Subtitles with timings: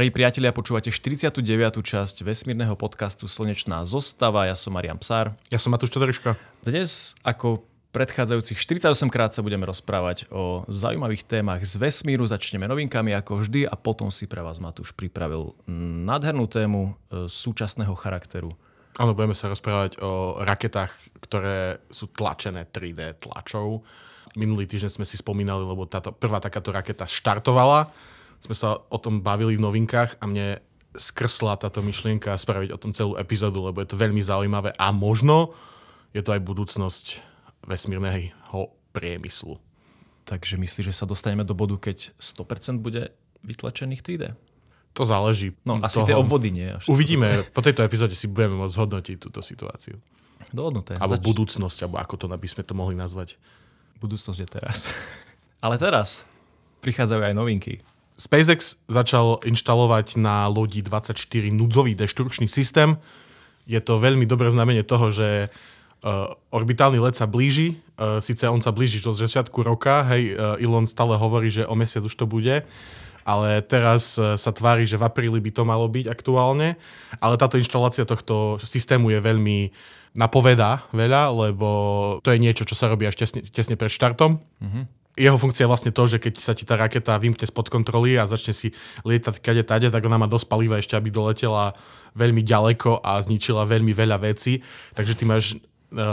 [0.00, 1.44] Drahí priatelia, počúvate 49.
[1.84, 4.48] časť vesmírneho podcastu Slnečná zostava.
[4.48, 5.36] Ja som Marian Psár.
[5.52, 6.40] Ja som Matúš Todoriška.
[6.64, 12.24] Dnes, ako predchádzajúcich 48 krát sa budeme rozprávať o zaujímavých témach z vesmíru.
[12.24, 15.52] Začneme novinkami ako vždy a potom si pre vás Matúš pripravil
[16.08, 18.56] nádhernú tému e, súčasného charakteru.
[18.96, 23.84] Áno, budeme sa rozprávať o raketách, ktoré sú tlačené 3D tlačou.
[24.32, 27.92] Minulý týždeň sme si spomínali, lebo táto prvá takáto raketa štartovala
[28.40, 30.60] sme sa o tom bavili v novinkách a mne
[30.96, 35.54] skrsla táto myšlienka spraviť o tom celú epizódu, lebo je to veľmi zaujímavé a možno
[36.10, 37.22] je to aj budúcnosť
[37.62, 39.62] vesmírneho priemyslu.
[40.26, 43.14] Takže myslíš, že sa dostaneme do bodu, keď 100% bude
[43.46, 44.24] vytlačených 3D?
[44.98, 45.54] To záleží.
[45.62, 46.06] No asi toho.
[46.10, 46.70] tie obvody nie.
[46.90, 47.46] Uvidíme.
[47.54, 50.02] Po tejto epizóde si budeme môcť zhodnotiť túto situáciu.
[50.50, 50.98] Dohodnuté.
[50.98, 51.26] Alebo Zač...
[51.30, 53.38] budúcnosť, alebo ako to by sme to mohli nazvať.
[54.02, 54.90] Budúcnosť je teraz.
[55.64, 56.26] Ale teraz
[56.82, 57.84] prichádzajú aj novinky.
[58.20, 61.16] SpaceX začal inštalovať na lodi 24
[61.48, 63.00] núdzový deštrukčný systém.
[63.64, 68.60] Je to veľmi dobré znamenie toho, že uh, orbitálny let sa blíži, uh, síce on
[68.60, 72.28] sa blíži do začiatku roka, hej, uh, Elon stále hovorí, že o mesiac už to
[72.28, 72.60] bude,
[73.24, 76.76] ale teraz uh, sa tvári, že v apríli by to malo byť aktuálne,
[77.24, 79.72] ale táto inštalácia tohto systému je veľmi
[80.12, 81.68] napovedá veľa, lebo
[82.20, 84.44] to je niečo, čo sa robí až tesne, tesne pred štartom.
[84.60, 88.14] Mm-hmm jeho funkcia je vlastne to, že keď sa ti tá raketa vymkne spod kontroly
[88.14, 88.72] a začne si
[89.02, 91.74] lietať kade tade, tak ona má dosť paliva ešte, aby doletela
[92.14, 94.62] veľmi ďaleko a zničila veľmi veľa vecí.
[94.94, 95.56] Takže ty máš e,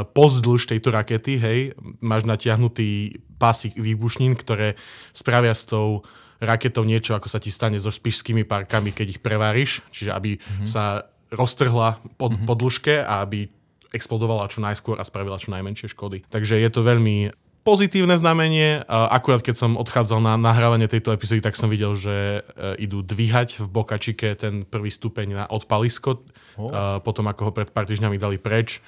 [0.01, 1.59] pozdĺž tejto rakety, hej,
[2.01, 4.73] máš natiahnutý pásik výbušnín, ktoré
[5.13, 6.01] spravia s tou
[6.41, 10.67] raketou niečo, ako sa ti stane so špišskými parkami, keď ich preváriš, čiže aby mm-hmm.
[10.69, 12.47] sa roztrhla pod, mm-hmm.
[12.49, 13.49] podĺžke a aby
[13.95, 16.27] explodovala čo najskôr a spravila čo najmenšie škody.
[16.27, 17.31] Takže je to veľmi
[17.67, 18.87] pozitívne znamenie.
[18.87, 23.59] Akurát keď som odchádzal na nahrávanie tejto epizódy, tak som videl, že e, idú dvíhať
[23.59, 26.23] v Bokačike ten prvý stupeň na odpalisko.
[26.55, 26.71] Oh.
[27.03, 28.79] Potom ako ho pred pár týždňami dali preč,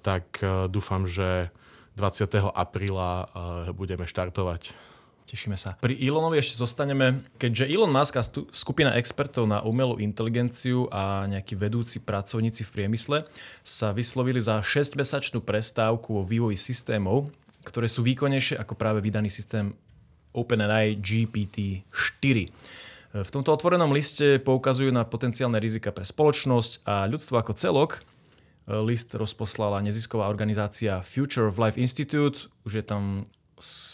[0.00, 1.52] tak e, dúfam, že
[2.00, 2.56] 20.
[2.56, 3.24] apríla e,
[3.76, 4.72] budeme štartovať.
[5.28, 5.80] Tešíme sa.
[5.80, 11.56] Pri Elonovi ešte zostaneme, keďže Elon Musk a skupina expertov na umelú inteligenciu a nejakí
[11.56, 13.18] vedúci pracovníci v priemysle
[13.64, 17.32] sa vyslovili za 6-mesačnú prestávku vo vývoji systémov,
[17.62, 19.74] ktoré sú výkonnejšie ako práve vydaný systém
[20.32, 22.36] OpenAI GPT-4.
[23.12, 27.90] V tomto otvorenom liste poukazujú na potenciálne rizika pre spoločnosť a ľudstvo ako celok.
[28.64, 33.02] List rozposlala nezisková organizácia Future of Life Institute, už je tam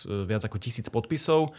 [0.06, 1.50] viac ako tisíc podpisov.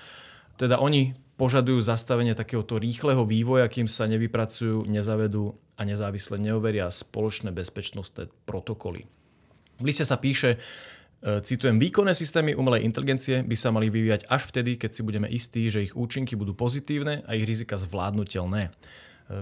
[0.55, 7.51] Teda oni požadujú zastavenie takéhoto rýchleho vývoja, kým sa nevypracujú, nezavedú a nezávisle neoveria spoločné
[7.51, 9.07] bezpečnostné protokoly.
[9.79, 14.41] V liste sa píše, E, citujem, výkonné systémy umelej inteligencie by sa mali vyvíjať až
[14.47, 18.71] vtedy, keď si budeme istí, že ich účinky budú pozitívne a ich rizika zvládnutelné.
[18.71, 18.71] E,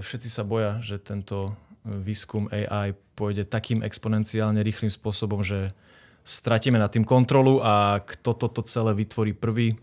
[0.01, 1.53] všetci sa boja, že tento
[1.87, 5.71] výskum AI pôjde takým exponenciálne rýchlým spôsobom, že
[6.27, 9.79] stratíme nad tým kontrolu a kto toto celé vytvorí prvý,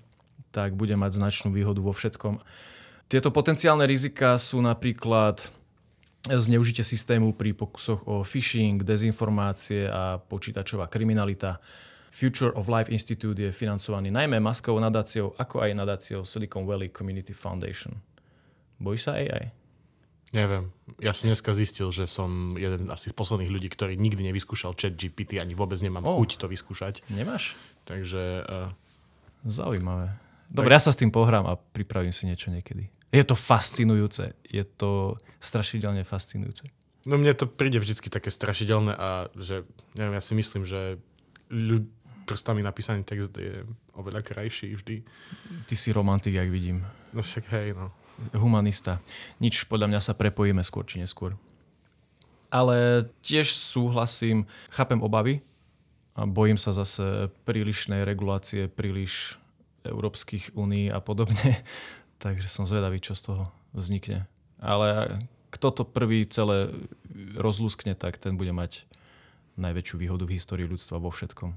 [0.53, 2.39] tak bude mať značnú výhodu vo všetkom.
[3.09, 5.49] Tieto potenciálne rizika sú napríklad
[6.29, 11.61] zneužitie systému pri pokusoch o phishing, dezinformácie a počítačová kriminalita.
[12.15, 17.35] Future of Life Institute je financovaný najmä maskovou nadáciou, ako aj nadáciou Silicon Valley Community
[17.35, 17.99] Foundation.
[18.79, 19.51] Bojíš sa AI?
[20.35, 20.75] Neviem.
[20.99, 24.99] Ja som dneska zistil, že som jeden asi z posledných ľudí, ktorý nikdy nevyskúšal chat
[24.99, 26.19] GPT, ani vôbec nemám oh.
[26.19, 27.07] chuť to vyskúšať.
[27.11, 27.55] Nemáš?
[27.87, 28.43] Takže...
[28.47, 28.71] Uh...
[29.47, 30.11] Zaujímavé.
[30.51, 30.77] Dobre, tak...
[30.79, 32.91] ja sa s tým pohrám a pripravím si niečo niekedy.
[33.15, 34.35] Je to fascinujúce.
[34.51, 36.67] Je to strašidelne fascinujúce.
[37.07, 39.63] No mne to príde vždy také strašidelné a že,
[39.95, 40.99] neviem, ja si myslím, že
[41.53, 41.87] ľud,
[42.25, 43.63] prstami napísaný text je
[43.95, 45.05] oveľa krajší vždy.
[45.69, 46.83] Ty si romantik, jak vidím.
[47.13, 47.93] No však hej, no.
[48.33, 48.99] Humanista.
[49.39, 51.37] Nič, podľa mňa sa prepojíme skôr či neskôr.
[52.49, 55.45] Ale tiež súhlasím, chápem obavy
[56.17, 59.37] a bojím sa zase prílišnej regulácie, príliš
[59.85, 61.61] Európskych únií a podobne.
[62.19, 63.45] Takže som zvedavý, čo z toho
[63.75, 64.27] vznikne.
[64.63, 65.21] Ale
[65.55, 66.73] kto to prvý celé
[67.39, 68.83] rozlúskne, tak ten bude mať
[69.55, 71.55] najväčšiu výhodu v histórii ľudstva vo všetkom.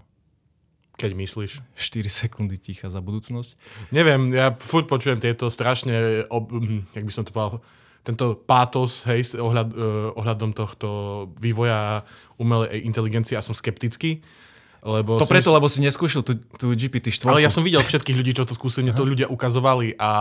[0.98, 1.51] Keď myslíš?
[1.77, 3.54] 4 sekundy ticha za budúcnosť.
[3.94, 7.62] Neviem, ja furt počujem tieto strašne, ob, hm, jak by som to povedal,
[8.01, 10.88] tento pátos hej, ohľad, uh, ohľadom tohto
[11.44, 12.07] vývoja
[12.39, 14.24] umelej inteligencie a som skeptický.
[14.85, 15.56] Lebo to preto, si...
[15.57, 17.27] lebo si neskúšil tú, tú GPT-4.
[17.27, 20.12] Ale ja som videl všetkých ľudí, čo to skúsili, mne to ľudia ukazovali a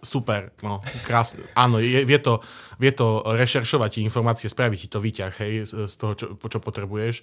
[0.00, 1.44] super, no, krásne.
[1.52, 2.40] Áno, je, vie, to,
[2.80, 7.22] vie to rešeršovať informácie, spraviť ti to výťah, hej, z toho, čo, čo potrebuješ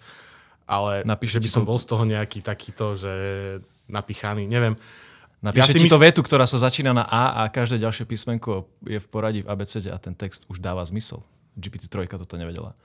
[0.67, 3.11] ale Napíš, že by som bol z toho nejaký takýto, že
[3.91, 4.79] napichaný, neviem.
[5.43, 8.07] Napíše Ja si ti to mysl- vetu, ktorá sa začína na A a každé ďalšie
[8.07, 11.19] písmenko je v poradí v ABCD a ten text už dáva zmysel.
[11.59, 12.79] GPT-3 toto nevedela.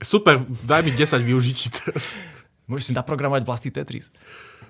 [0.00, 2.16] Super, daj mi 10 využití teraz.
[2.64, 4.08] Môžeš si naprogramovať vlastný Tetris.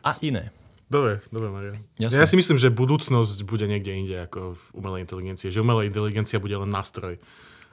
[0.03, 0.51] A iné.
[0.91, 1.81] Dobre, dobre.
[1.97, 2.21] Jasné.
[2.21, 5.49] Ja si myslím, že budúcnosť bude niekde inde ako v umelej inteligencii.
[5.49, 7.17] Že umelá inteligencia bude len nástroj.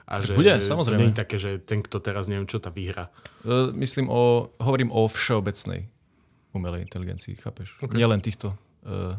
[0.08, 0.98] A že bude, to samozrejme.
[0.98, 3.14] nie je také, že ten, kto teraz neviem čo, tá výhra.
[3.46, 5.86] E, Myslím o, hovorím o všeobecnej
[6.52, 7.78] umelej inteligencii, chápeš?
[7.80, 7.96] Okay.
[7.96, 8.52] Nielen týchto
[8.84, 9.16] uh,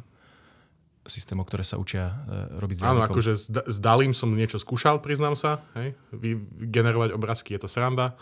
[1.07, 3.09] systémov, ktoré sa učia uh, robiť s Áno, jazykom.
[3.09, 5.65] akože s, s Dalim som niečo skúšal, priznám sa.
[5.73, 5.97] Hej?
[6.13, 6.38] Vy,
[6.69, 8.13] generovať obrázky je to sranda,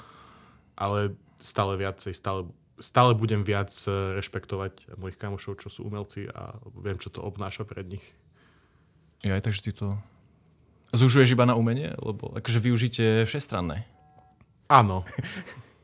[0.80, 2.48] ale stále viacej, stále,
[2.82, 7.64] stále budem viac eh, rešpektovať mojich kamošov, čo sú umelci a viem, čo to obnáša
[7.64, 8.06] pred nich.
[9.22, 10.02] Ja aj takže ty to
[10.92, 11.94] zúžuješ iba na umenie?
[12.02, 13.86] Lebo akože využite všestranné.
[14.68, 15.06] Áno.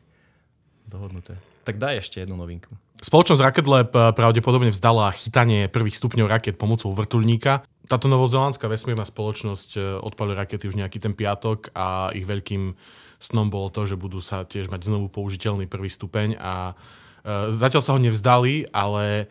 [0.91, 1.38] Dohodnuté.
[1.67, 2.71] Tak daj ešte jednu novinku.
[2.97, 7.63] Spoločnosť Rocket Lab eh, pravdepodobne vzdala chytanie prvých stupňov raket pomocou vrtuľníka.
[7.88, 12.73] Táto novozelandská vesmírna spoločnosť eh, odpalila rakety už nejaký ten piatok a ich veľkým
[13.19, 17.81] snom bolo to, že budú sa tiež mať znovu použiteľný prvý stupeň a eh, zatiaľ
[17.84, 19.28] sa ho nevzdali, ale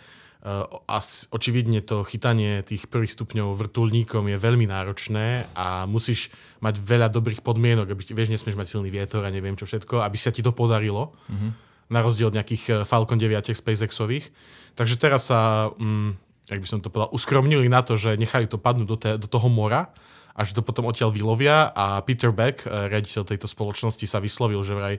[0.87, 6.31] as, očividne to chytanie tých prvých stupňov vrtulníkom je veľmi náročné a musíš
[6.63, 10.15] mať veľa dobrých podmienok, aby, vieš, nesmieš mať silný vietor a neviem čo všetko, aby
[10.15, 11.19] sa ti to podarilo.
[11.27, 14.31] Mm-hmm na rozdiel od nejakých eh, Falcon 9 SpaceXových.
[14.77, 16.11] Takže teraz sa, mm,
[16.53, 19.29] jak by som to povedal, uskromnili na to, že nechali to padnúť do, te, do
[19.31, 19.91] toho mora
[20.37, 24.61] a že to potom odtiaľ vylovia a Peter Beck, eh, riaditeľ tejto spoločnosti, sa vyslovil,
[24.61, 24.97] že vraj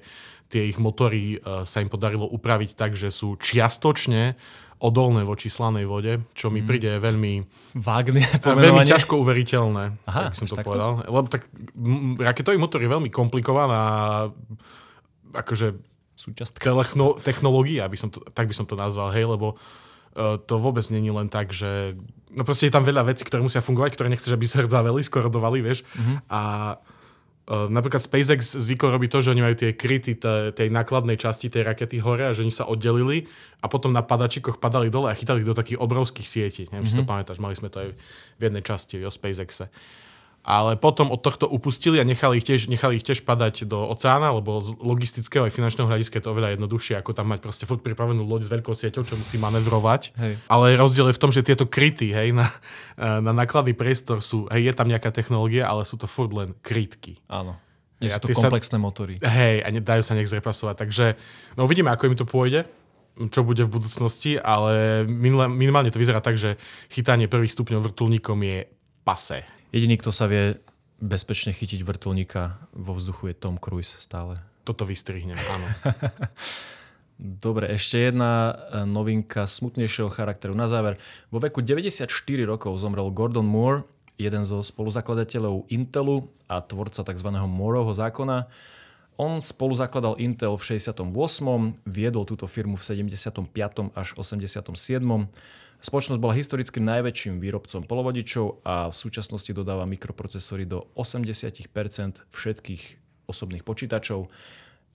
[0.49, 4.33] tie ich motory eh, sa im podarilo upraviť tak, že sú čiastočne
[4.77, 7.33] odolné voči slanej vode, čo mi príde veľmi,
[7.81, 8.93] Vágne veľmi pomenovanie.
[8.93, 10.69] ťažko uveriteľné, Aha, by som až to takto?
[10.69, 10.91] povedal.
[11.01, 11.49] Lebo tak
[12.21, 13.81] raketový motor je veľmi komplikovaná
[15.33, 15.81] akože
[16.61, 20.85] techno, technológia, by som to, tak by som to nazval, hej, lebo uh, to vôbec
[20.89, 21.97] není len tak, že
[22.37, 25.59] no proste je tam veľa vecí, ktoré musia fungovať, ktoré nechceš, aby sa rdzaveli, skorodovali,
[25.65, 25.81] vieš.
[25.97, 26.17] Mm-hmm.
[26.29, 26.41] A
[26.77, 31.49] uh, napríklad SpaceX zvykol robiť to, že oni majú tie kryty t- tej nákladnej časti
[31.49, 33.25] tej rakety hore a že oni sa oddelili
[33.59, 36.63] a potom na padačikoch padali dole a chytali do takých obrovských sietí.
[36.69, 36.93] Neviem, mm-hmm.
[36.93, 37.89] si to pamätáš, mali sme to aj
[38.37, 39.73] v jednej časti o SpaceXe
[40.47, 44.31] ale potom od tohto upustili a nechali ich tiež, nechali ich tiež padať do oceána,
[44.31, 47.83] lebo z logistického aj finančného hľadiska je to oveľa jednoduchšie, ako tam mať proste furt
[47.83, 50.15] pripravenú loď s veľkou sieťou, čo musí manevrovať.
[50.15, 50.33] Hej.
[50.47, 52.47] Ale rozdiel je v tom, že tieto kryty hej, na,
[53.27, 57.19] na nákladný priestor sú, hej, je tam nejaká technológia, ale sú to furt len krytky.
[57.27, 57.59] Áno.
[57.99, 59.19] Nie sú to ty sa- komplexné motory.
[59.19, 60.75] Hej, a nedajú sa nejak zrepasovať.
[60.79, 61.05] Takže
[61.59, 62.63] no uvidíme, ako im to pôjde
[63.17, 66.53] čo bude v budúcnosti, ale minimálne to vyzerá tak, že
[66.93, 68.69] chytanie prvých stupňov vrtulníkom je
[69.01, 69.56] pase.
[69.75, 70.57] Jediný, kto sa vie
[70.97, 74.41] bezpečne chytiť vrtulníka vo vzduchu je Tom Cruise stále.
[74.63, 75.67] Toto vystrihnem, áno.
[77.17, 81.01] Dobre, ešte jedna e, novinka smutnejšieho charakteru na záver.
[81.33, 82.09] Vo veku 94
[82.45, 83.89] rokov zomrel Gordon Moore,
[84.21, 87.29] jeden zo spoluzakladateľov Intelu a tvorca tzv.
[87.45, 88.49] Mooreho zákona.
[89.17, 91.01] On spolu zakladal Intel v 68.
[91.89, 93.49] Viedol túto firmu v 75.
[93.97, 94.61] až 87.
[95.87, 101.71] Spoločnosť bola historicky najväčším výrobcom polovodičov a v súčasnosti dodáva mikroprocesory do 80%
[102.27, 102.83] všetkých
[103.23, 104.27] osobných počítačov.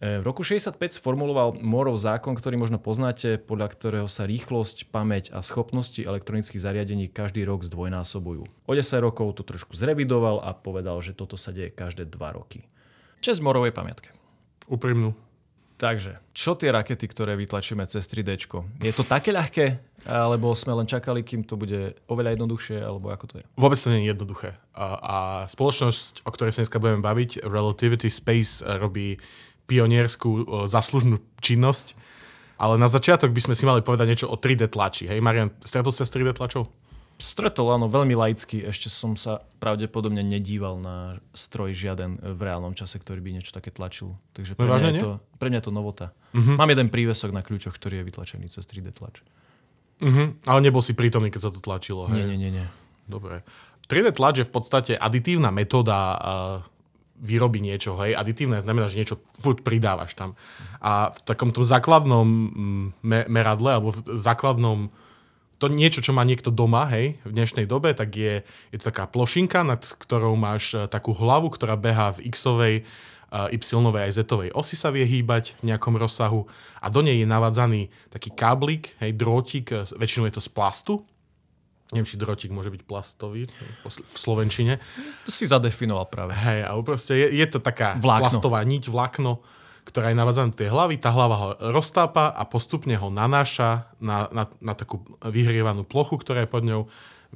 [0.05, 5.32] E, V roku 65 sformuloval Moorov zákon, ktorý možno poznáte, podľa ktorého sa rýchlosť, pamäť
[5.32, 8.44] a schopnosti elektronických zariadení každý rok zdvojnásobujú.
[8.44, 12.69] O 10 rokov to trošku zrevidoval a povedal, že toto sa deje každé 2 roky.
[13.25, 14.13] Čes Moorovej pamiatke.
[14.69, 15.17] Úprimnú.
[15.82, 18.39] Takže, čo tie rakety, ktoré vytlačíme cez 3D?
[18.87, 19.92] Je to také ľahké?
[20.03, 22.79] Alebo sme len čakali, kým to bude oveľa jednoduchšie?
[22.82, 23.44] Alebo ako to je?
[23.55, 24.59] Vôbec to nie je jednoduché.
[24.75, 25.17] A, a
[25.47, 29.23] spoločnosť, o ktorej sa dneska budeme baviť, Relativity Space, eh, robí
[29.71, 31.94] pionierskú eh, zaslužnú činnosť.
[32.59, 35.11] Ale na začiatok by sme si mali povedať niečo o 3D tlači.
[35.11, 36.71] Hej, Marian, stretol sa s 3D tlačou?
[37.23, 38.67] Stretol, áno, veľmi laicky.
[38.67, 43.71] Ešte som sa pravdepodobne nedíval na stroj žiaden v reálnom čase, ktorý by niečo také
[43.71, 44.19] tlačil.
[44.35, 46.06] Takže pre, No mňa, je to, pre mňa je to novota.
[46.35, 46.59] Uh-huh.
[46.59, 49.23] Mám jeden prívesok na kľúčoch, ktorý je vytlačený cez 3D tlač.
[50.03, 50.43] Mhm.
[50.51, 52.11] Ale nebol si prítomný, keď sa to tlačilo.
[52.11, 52.35] Nie, Hej?
[52.35, 52.67] nie, nie, nie.
[53.06, 53.47] Dobre.
[53.87, 56.19] 3D tlač je v podstate aditívna metóda uh,
[57.23, 58.03] výroby niečoho.
[58.03, 58.19] Hej.
[58.19, 60.35] Aditívne znamená, že niečo furt pridávaš tam.
[60.82, 64.91] A v takom tom základnom mm, me- meradle, alebo v základnom
[65.63, 68.43] to niečo, čo má niekto doma, hej, v dnešnej dobe, tak je,
[68.75, 72.75] je to taká plošinka, nad ktorou máš eh, takú hlavu, ktorá behá v x-ovej,
[73.32, 76.44] y-ovej aj z-ovej osi sa vie hýbať v nejakom rozsahu
[76.84, 80.94] a do nej je navádzaný taký káblik, hej, drôtik, eh, väčšinou je to z plastu,
[81.93, 83.48] neviem, či drôtik môže byť plastový
[83.84, 84.81] v slovenčine.
[85.29, 86.32] To si zadefinoval práve.
[86.32, 88.29] Hej, a proste je, je to taká Vlákno.
[88.29, 89.44] plastová niť, vlákno,
[89.84, 94.31] ktorá je navádzaná do tej hlavy, tá hlava ho roztápa a postupne ho nanáša na,
[94.32, 96.89] na, na takú vyhrievanú plochu, ktorá je pod ňou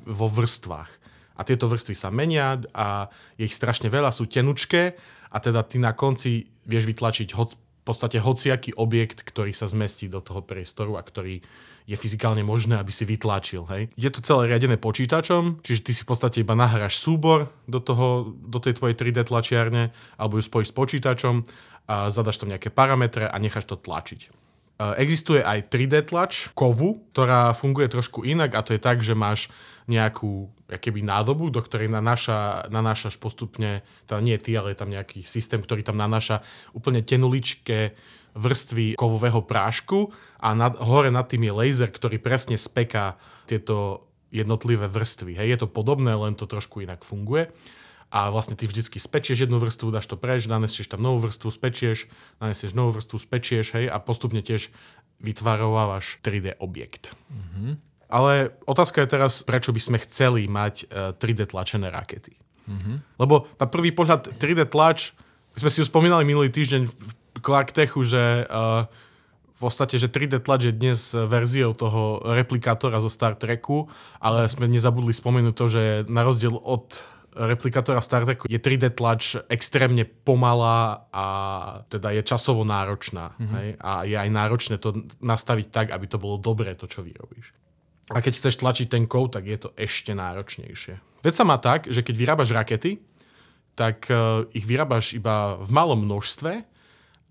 [0.06, 0.88] vo vrstvách.
[1.36, 4.96] A tieto vrstvy sa menia a je ich strašne veľa, sú tenučké
[5.36, 10.10] a teda ty na konci vieš vytlačiť hoc, v podstate hociaký objekt, ktorý sa zmestí
[10.10, 11.38] do toho priestoru a ktorý
[11.86, 13.62] je fyzikálne možné, aby si vytlačil.
[13.70, 13.94] Hej.
[13.94, 18.34] Je to celé riadené počítačom, čiže ty si v podstate iba nahráš súbor do, toho,
[18.42, 21.46] do tej tvojej 3D tlačiarne alebo ju spojíš s počítačom
[21.86, 24.34] a zadaš tam nejaké parametre a necháš to tlačiť.
[24.76, 29.16] E, existuje aj 3D tlač kovu, ktorá funguje trošku inak a to je tak, že
[29.16, 29.48] máš
[29.88, 35.22] nejakú keby nádobu, do ktorej nanáša, nanášaš postupne, teda nie ty, ale je tam nejaký
[35.22, 36.42] systém, ktorý tam nanáša
[36.74, 37.94] úplne tenuličké
[38.36, 43.16] vrstvy kovového prášku a nad, hore nad tým je laser, ktorý presne speká
[43.48, 45.38] tieto jednotlivé vrstvy.
[45.40, 47.48] Hej, je to podobné, len to trošku inak funguje.
[48.06, 52.06] A vlastne ty vždycky spečieš jednu vrstvu, dáš to preč, nanesieš tam novú vrstvu, spečieš,
[52.38, 54.70] nanesieš novú vrstvu, spečieš, hej, a postupne tiež
[55.18, 57.18] vytvarovávaš 3D objekt.
[57.28, 57.72] Mm-hmm.
[58.06, 60.86] Ale otázka je teraz, prečo by sme chceli mať
[61.18, 62.38] 3D e, tlačené rakety.
[62.70, 62.96] Mm-hmm.
[63.18, 65.10] Lebo na prvý pohľad 3D tlač,
[65.58, 67.10] my sme si ju spomínali minulý týždeň v
[67.42, 68.86] Clark Techu, že uh,
[69.56, 73.88] v podstate, že 3D tlač je dnes verziou toho replikátora zo Star Treku,
[74.20, 75.82] ale sme nezabudli spomenúť to, že
[76.12, 77.00] na rozdiel od
[77.36, 81.26] replikátora Star Treku je 3D tlač extrémne pomalá a
[81.92, 83.36] teda je časovo náročná.
[83.36, 83.54] Mm-hmm.
[83.60, 83.68] Hej?
[83.84, 87.52] A je aj náročné to nastaviť tak, aby to bolo dobré, to, čo vyrobíš.
[88.14, 90.94] A keď chceš tlačiť ten kód, tak je to ešte náročnejšie.
[91.20, 93.02] Vec sa má tak, že keď vyrábaš rakety,
[93.76, 96.64] tak uh, ich vyrábaš iba v malom množstve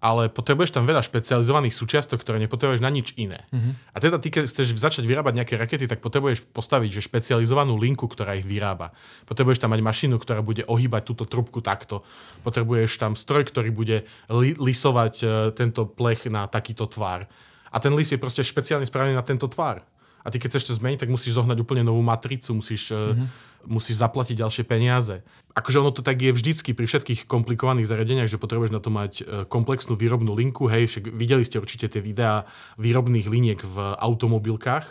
[0.05, 3.41] ale potrebuješ tam veľa špecializovaných súčiastok, ktoré nepotrebuješ na nič iné.
[3.49, 3.73] Uh-huh.
[3.89, 8.05] A teda ty, keď chceš začať vyrábať nejaké rakety, tak potrebuješ postaviť že špecializovanú linku,
[8.05, 8.93] ktorá ich vyrába.
[9.25, 12.05] Potrebuješ tam mať mašinu, ktorá bude ohýbať túto trubku takto.
[12.45, 17.25] Potrebuješ tam stroj, ktorý bude li- lisovať uh, tento plech na takýto tvar.
[17.73, 19.81] A ten lis je proste špeciálne spravený na tento tvar.
[20.25, 24.01] A ty keď chceš to zmeniť, tak musíš zohnať úplne novú matricu, musíš uh-huh musíš
[24.01, 25.25] zaplatiť ďalšie peniaze.
[25.57, 29.13] Akože ono to tak je vždycky pri všetkých komplikovaných zariadeniach, že potrebuješ na to mať
[29.21, 30.69] e, komplexnú výrobnú linku.
[30.69, 32.45] Hej, však videli ste určite tie videá
[32.77, 34.85] výrobných liniek v automobilkách.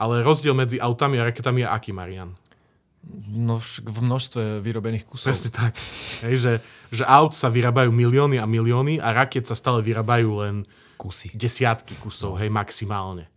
[0.00, 2.34] Ale rozdiel medzi autami a raketami je aký, Marian?
[3.30, 5.28] No v množstve vyrobených kusov.
[5.30, 5.76] Presne tak.
[6.24, 6.52] Hej, že,
[6.88, 10.54] že aut sa vyrábajú milióny a milióny a raket sa stále vyrábajú len
[10.96, 11.28] kusy.
[11.36, 13.33] desiatky kusov, hej, maximálne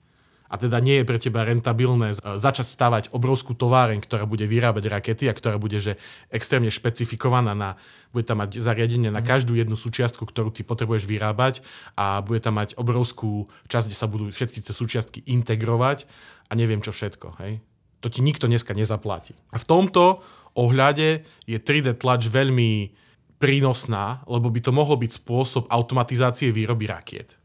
[0.48, 4.88] a teda nie je pre teba rentabilné e, začať stavať obrovskú továreň, ktorá bude vyrábať
[4.88, 6.00] rakety a ktorá bude že
[6.32, 7.75] extrémne špecifikovaná na,
[8.16, 9.27] bude tam mať zariadenie na mhm.
[9.27, 11.62] každú jednu súčiastku, ktorú ty potrebuješ vyrábať
[12.00, 16.08] a bude tam mať obrovskú časť, kde sa budú všetky tie súčiastky integrovať
[16.48, 17.39] a neviem čo všetko.
[17.44, 17.60] Hej?
[18.06, 19.34] To ti nikto dneska nezaplatí.
[19.51, 20.22] A v tomto
[20.54, 22.94] ohľade je 3D tlač veľmi
[23.38, 27.38] prínosná, lebo by to mohol byť spôsob automatizácie výroby rakiet.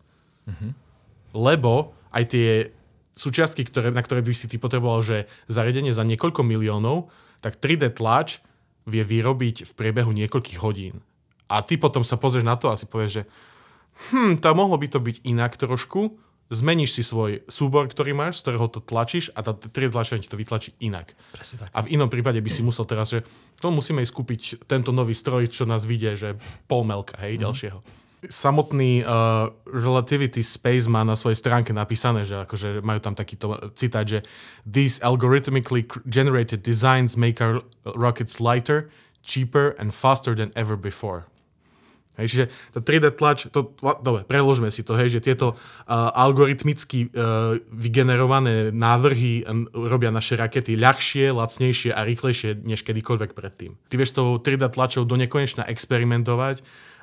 [0.49, 0.71] Mm-hmm.
[1.37, 2.49] Lebo aj tie
[3.13, 7.13] súčiastky, ktoré, na ktoré by si ty potreboval, že zariadenie za niekoľko miliónov,
[7.45, 8.41] tak 3D tlač
[8.89, 11.05] vie vyrobiť v priebehu niekoľkých hodín.
[11.47, 13.23] A ty potom sa pozrieš na to a si povieš, že
[14.11, 16.17] hm, to mohlo by to byť inak trošku,
[16.53, 20.33] zmeníš si svoj súbor, ktorý máš, z ktorého to tlačíš a tá 3D tlačenie ti
[20.33, 21.13] to vytlačí inak.
[21.33, 21.69] Presne tak.
[21.73, 23.25] A v inom prípade by si musel teraz, že
[23.61, 26.37] to musíme ísť kúpiť tento nový stroj, čo nás vidie, že
[26.69, 27.43] pol melka, hej, mm.
[27.45, 33.59] ďalšieho samotný uh, Relativity Space má na svojej stránke napísané, že akože majú tam takýto
[33.75, 34.23] citát, že
[34.63, 38.91] These algorithmically generated designs make our rockets lighter,
[39.27, 41.27] cheaper and faster than ever before.
[42.21, 42.45] Hej, čiže
[42.77, 43.73] tá 3D tlač, to,
[44.05, 50.37] dobre, preložme si to, hej, že tieto uh, algoritmicky uh, vygenerované návrhy uh, robia naše
[50.37, 53.81] rakety ľahšie, lacnejšie a rýchlejšie než kedykoľvek predtým.
[53.89, 56.61] Ty vieš tou 3D tlačou do nekonečna experimentovať,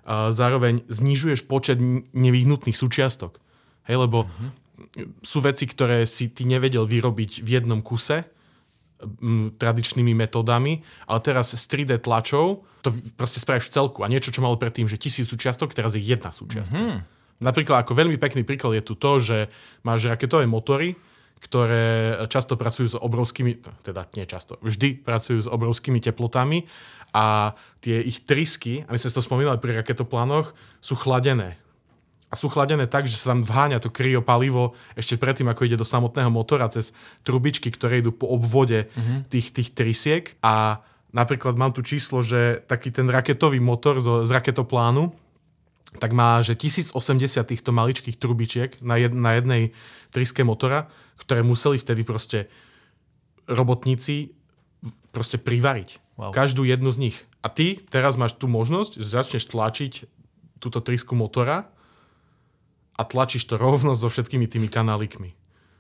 [0.10, 1.78] zároveň znižuješ počet
[2.18, 3.38] nevyhnutných súčiastok.
[3.86, 5.22] Hej, lebo mm-hmm.
[5.22, 8.25] sú veci, ktoré si ty nevedel vyrobiť v jednom kuse
[9.01, 14.00] m, tradičnými metódami, ale teraz s 3D tlačou to proste spravíš v celku.
[14.01, 16.80] A niečo, čo malo predtým, že tisíc súčiastok, teraz je jedna súčiastka.
[16.80, 17.01] Mm-hmm.
[17.39, 19.48] Napríklad ako veľmi pekný príklad je tu to, že
[19.88, 21.00] máš raketové motory,
[21.39, 26.68] ktoré často pracujú s obrovskými, teda nie často, vždy pracujú s obrovskými teplotami
[27.16, 31.58] a tie ich trysky, a my sme to spomínali pri raketoplánoch, sú chladené.
[32.30, 35.88] A sú chladené tak, že sa tam vháňa to kryopalivo ešte predtým, ako ide do
[35.88, 36.94] samotného motora cez
[37.25, 39.34] trubičky, ktoré idú po obvode mm-hmm.
[39.34, 40.38] tých, tých trysiek.
[40.46, 45.10] A napríklad mám tu číslo, že taký ten raketový motor z, z raketoplánu,
[45.98, 46.94] tak má, že 1080
[47.50, 49.74] týchto maličkých trubičiek na, jed, na jednej
[50.13, 50.86] tryske motora,
[51.18, 52.46] ktoré museli vtedy proste
[53.50, 54.38] robotníci
[55.10, 56.09] proste privariť.
[56.20, 56.36] Wow.
[56.36, 57.18] Každú jednu z nich.
[57.40, 60.04] A ty teraz máš tú možnosť, že začneš tlačiť
[60.60, 61.72] túto trysku motora
[63.00, 65.32] a tlačíš to rovno so všetkými tými kanálikmi.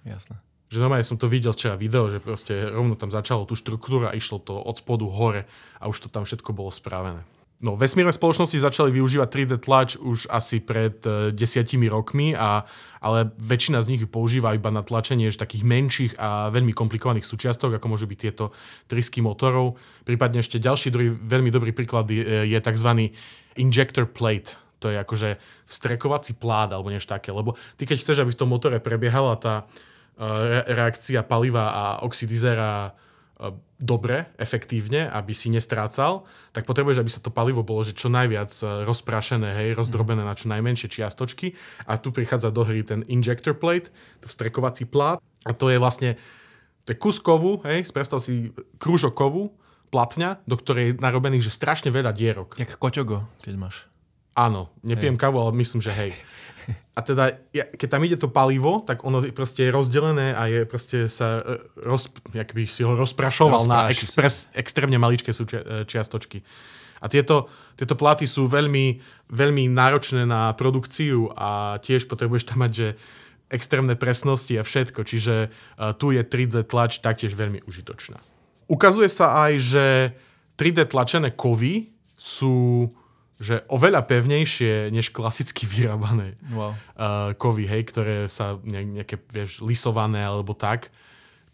[0.07, 0.39] Jasné.
[0.71, 4.15] Že normálne som to videl včera video, že proste rovno tam začalo tú štruktúru a
[4.15, 5.43] išlo to od spodu hore
[5.75, 7.27] a už to tam všetko bolo spravené.
[7.59, 12.63] No, vesmírne spoločnosti začali využívať 3D tlač už asi pred e, desiatimi rokmi, a,
[13.03, 17.75] ale väčšina z nich ju používa iba na tlačenie takých menších a veľmi komplikovaných súčiastok,
[17.75, 18.55] ako môžu byť tieto
[18.87, 19.75] trysky motorov.
[20.07, 23.11] Prípadne ešte ďalší druhý veľmi dobrý príklad je, je tzv.
[23.59, 24.55] injector plate.
[24.79, 25.35] To je akože
[25.67, 27.35] vstrekovací plát alebo niečo také.
[27.35, 29.67] Lebo ty keď chceš, aby v tom motore prebiehala tá
[30.15, 32.95] e, reakcia paliva a oxidizera
[33.39, 38.11] E, dobre, efektívne, aby si nestrácal, tak potrebuješ, aby sa to palivo bolo že čo
[38.11, 41.55] najviac e, rozprašené, hej, rozdrobené na čo najmenšie čiastočky.
[41.87, 45.23] A tu prichádza do hry ten injector plate, to vstrekovací plát.
[45.47, 46.19] A to je vlastne,
[46.83, 48.51] to je kus kovu, hej, predstav si
[48.83, 49.55] krúžok kovu,
[49.89, 52.59] platňa, do ktorej je narobených že strašne veľa dierok.
[52.59, 53.89] Jak koťogo, keď máš.
[54.37, 55.21] Áno, nepijem hej.
[55.21, 56.11] kávu, ale myslím, že hej.
[56.93, 61.07] A teda, keď tam ide to palivo, tak ono proste je rozdelené a je proste
[61.07, 65.87] sa e, roz, jak by si ho rozprašoval Rozpráši na expres, extrémne maličké sú e,
[65.87, 66.43] čiastočky.
[66.99, 67.47] A tieto,
[67.79, 68.99] tieto platy sú veľmi,
[69.31, 72.87] veľmi náročné na produkciu a tiež potrebuješ tam mať, že
[73.49, 78.19] extrémne presnosti a všetko, čiže uh, tu je 3D tlač taktiež veľmi užitočná.
[78.69, 79.85] Ukazuje sa aj, že
[80.59, 82.91] 3D tlačené kovy sú
[83.39, 86.75] že oveľa pevnejšie než klasicky vyrábané wow.
[86.75, 90.91] uh, kovy, hej, ktoré sa ne, nejaké, vieš, lisované alebo tak,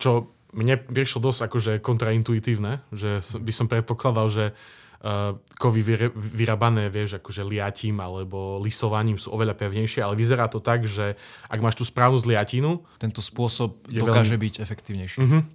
[0.02, 7.22] čo mne prišlo dosť akože kontraintuitívne, že by som predpokladal, že uh, kovy vyrábané, vieš,
[7.22, 11.14] akože liatím alebo lisovaním sú oveľa pevnejšie, ale vyzerá to tak, že
[11.54, 12.82] ak máš tú správnu zliatinu...
[12.98, 14.46] Tento spôsob dokáže veľmi...
[14.50, 15.20] byť efektívnejší.
[15.22, 15.46] Uh-huh.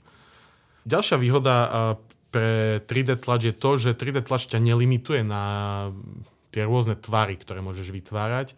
[0.87, 1.71] Ďalšia výhoda uh,
[2.31, 5.43] pre 3D tlač je to, že 3D tlač ťa nelimituje na
[6.55, 8.55] tie rôzne tvary, ktoré môžeš vytvárať.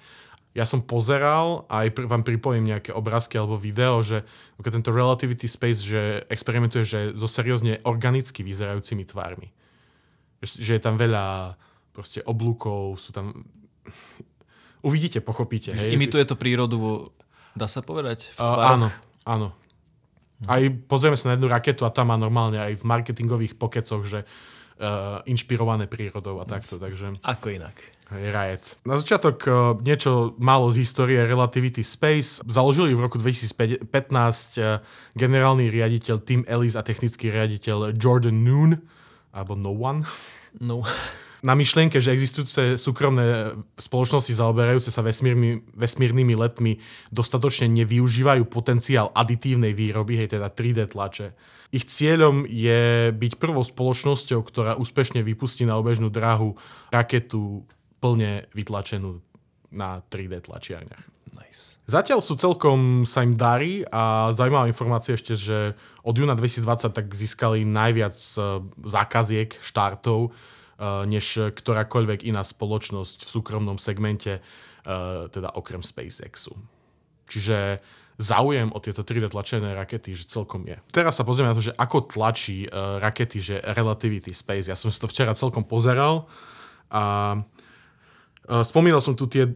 [0.52, 4.28] Ja som pozeral a aj vám pripojím nejaké obrázky alebo video, že
[4.60, 9.48] tento Relativity Space, že experimentuje že so seriózne organicky vyzerajúcimi tvármi.
[10.44, 11.56] Že je tam veľa
[11.96, 13.48] proste oblúkov, sú tam...
[14.88, 15.72] Uvidíte, pochopíte.
[15.72, 15.96] Hej?
[15.96, 17.08] Imituje to prírodu,
[17.56, 18.36] dá sa povedať?
[18.36, 18.88] V uh, áno,
[19.24, 19.56] áno.
[20.50, 24.26] Aj pozrieme sa na jednu raketu a tam má normálne aj v marketingových pokecoch, že
[24.26, 26.78] uh, inšpirované prírodou a takto.
[26.78, 27.22] Takže...
[27.22, 27.78] Ako inak.
[28.12, 28.76] Je rajec.
[28.84, 32.44] Na začiatok uh, niečo málo z histórie Relativity Space.
[32.44, 34.84] Založili v roku 2015 uh,
[35.16, 38.70] generálny riaditeľ Tim Ellis a technický riaditeľ Jordan Noon,
[39.32, 40.04] alebo No One.
[40.60, 40.84] No
[41.42, 46.78] na myšlienke, že existujúce súkromné spoločnosti zaoberajúce sa vesmírny, vesmírnymi letmi
[47.10, 51.34] dostatočne nevyužívajú potenciál aditívnej výroby, hej, teda 3D tlače.
[51.74, 56.54] Ich cieľom je byť prvou spoločnosťou, ktorá úspešne vypustí na obežnú dráhu
[56.94, 57.66] raketu
[57.98, 59.18] plne vytlačenú
[59.74, 61.10] na 3D tlačiarniach.
[61.32, 61.80] Nice.
[61.90, 65.74] Zatiaľ sú celkom sa im darí a zaujímavá informácia ešte, že
[66.06, 68.42] od júna 2020 tak získali najviac eh,
[68.86, 70.30] zákaziek, štartov
[70.80, 76.56] než ktorákoľvek iná spoločnosť v súkromnom segmente, eh, teda okrem SpaceXu.
[77.30, 77.78] Čiže
[78.20, 80.76] záujem o tieto 3D tlačené rakety, že celkom je.
[80.92, 84.68] Teraz sa pozrieme na to, že ako tlačí uh, rakety, že Relativity Space.
[84.68, 86.28] Ja som si to včera celkom pozeral
[86.92, 87.40] a
[88.62, 89.48] spomínal som tu tie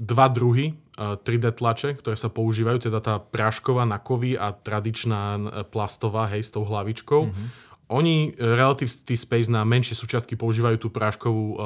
[0.00, 5.22] dva druhy uh, 3D tlače, ktoré sa používajú, teda tá prášková na kovy a tradičná
[5.68, 7.28] plastová, hej, s tou hlavičkou.
[7.28, 7.69] Mm-hmm.
[7.90, 11.58] Oni e, Relativity Space na menšie súčiastky používajú tú práškovú uh,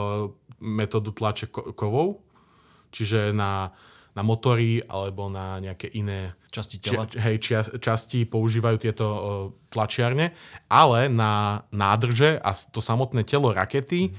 [0.65, 2.25] metódu tlače ko- kovov,
[2.89, 3.77] čiže na,
[4.17, 7.05] na motory alebo na nejaké iné časti tela.
[7.05, 9.21] Či, hej, čia, časti používajú tieto uh,
[9.69, 10.33] tlačiarne,
[10.73, 14.13] ale na nádrže a to samotné telo rakety mm.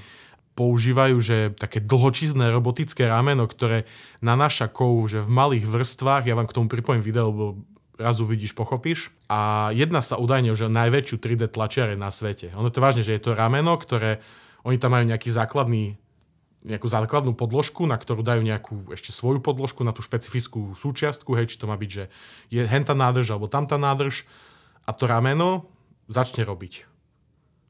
[0.54, 3.82] používajú, že také dlhočizné robotické rameno, ktoré
[4.22, 7.46] nanáša kov, že v malých vrstvách, ja vám k tomu pripojím video, lebo
[7.96, 9.10] raz uvidíš, pochopíš.
[9.28, 12.52] A jedna sa údajne už najväčšiu 3D tlačiare na svete.
[12.56, 14.20] Ono to vážne, že je to rameno, ktoré,
[14.64, 15.96] oni tam majú nejaký základný
[16.66, 21.54] nejakú základnú podložku, na ktorú dajú nejakú ešte svoju podložku na tú špecifickú súčiastku, hej,
[21.54, 22.10] či to má byť, že
[22.50, 24.26] je henta nádrž alebo tamtá nádrž
[24.82, 25.70] a to rameno
[26.10, 26.90] začne robiť.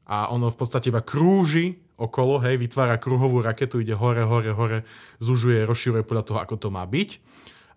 [0.09, 4.79] A ono v podstate iba krúži okolo, hej, vytvára kruhovú raketu, ide hore, hore, hore,
[5.21, 7.09] zužuje, rozširuje podľa toho, ako to má byť.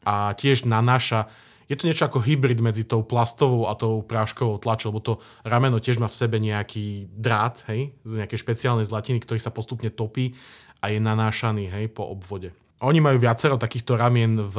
[0.08, 1.28] A tiež nanáša
[1.70, 5.14] je to niečo ako hybrid medzi tou plastovou a tou práškovou tlačou, lebo to
[5.46, 9.86] rameno tiež má v sebe nejaký drát, hej, z nejakej špeciálnej zlatiny, ktorý sa postupne
[9.86, 10.34] topí
[10.82, 12.50] a je nanášaný, hej, po obvode.
[12.82, 14.56] Oni majú viacero takýchto ramien v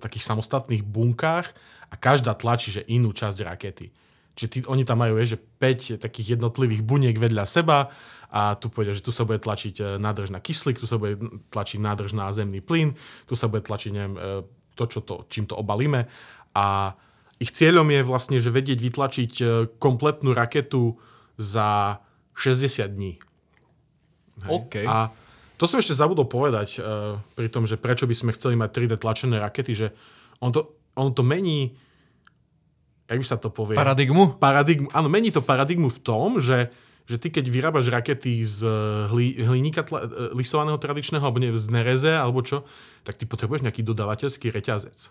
[0.00, 1.52] takých samostatných bunkách
[1.92, 3.92] a každá tlačí, že inú časť rakety.
[4.34, 7.92] Čiže tí, oni tam majú, vieš, že 5 takých jednotlivých buniek vedľa seba
[8.34, 11.18] a tu povedia, že tu sa bude tlačiť e, nádrž na kyslík, tu sa bude
[11.54, 12.98] tlačiť nádrž na zemný plyn,
[13.30, 14.42] tu sa bude tlačiť, neviem, e,
[14.74, 16.10] to, čo to, čím to obalíme.
[16.54, 16.94] A
[17.42, 19.44] ich cieľom je vlastne, že vedieť vytlačiť e,
[19.82, 20.96] kompletnú raketu
[21.34, 21.98] za
[22.38, 23.18] 60 dní.
[24.46, 24.50] Hej.
[24.50, 24.74] OK.
[24.86, 25.10] A
[25.54, 28.94] to som ešte zabudol povedať uh, pri tom, že prečo by sme chceli mať 3D
[28.98, 29.86] tlačené rakety, že
[30.42, 30.66] on to,
[30.98, 31.78] on to mení,
[33.06, 33.78] jak by sa to povie?
[33.78, 34.34] Paradigmu?
[34.42, 34.90] Paradigmu.
[34.90, 36.74] Áno, mení to paradigmu v tom, že,
[37.06, 38.66] že ty keď vyrábaš rakety z
[39.14, 42.66] hli, hliníka tla, e, lisovaného tradičného, alebo nie, z nereze, alebo čo,
[43.06, 45.06] tak ty potrebuješ nejaký dodávateľský reťazec.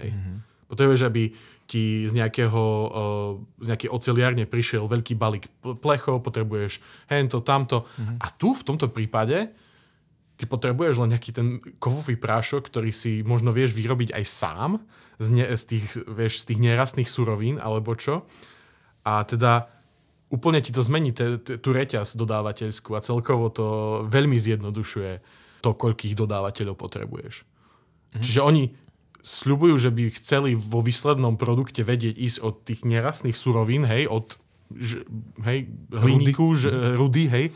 [0.00, 0.16] Hej.
[0.16, 0.36] Mm-hmm.
[0.74, 1.30] Potrebuješ, aby
[1.64, 3.32] ti z, nejakého, uh,
[3.62, 7.86] z nejakej oceliárne prišiel veľký balík plechov, potrebuješ hento, tamto.
[7.86, 8.16] Mm-hmm.
[8.20, 9.54] A tu v tomto prípade
[10.34, 14.70] ty potrebuješ len nejaký ten kovový prášok, ktorý si možno vieš vyrobiť aj sám
[15.22, 18.26] z, ne, z, tých, vieš, z tých nerastných surovín alebo čo.
[19.06, 19.70] A teda
[20.32, 23.66] úplne ti to zmení te, te, tú reťaz dodávateľskú a celkovo to
[24.10, 25.12] veľmi zjednodušuje
[25.62, 27.46] to, koľkých dodávateľov potrebuješ.
[28.18, 28.22] Mhm.
[28.26, 28.64] Čiže oni
[29.24, 34.36] sľubujú, že by chceli vo výslednom produkte vedieť ísť od tých nerastných surovín, hej, od
[34.76, 35.08] ž,
[35.48, 36.60] hej, hliníku, rudy.
[36.60, 36.64] Ž,
[37.00, 37.46] rudy, hej,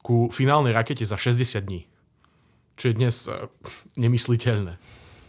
[0.00, 1.84] ku finálnej rakete za 60 dní
[2.76, 3.48] čo je dnes uh,
[3.96, 4.76] nemysliteľné.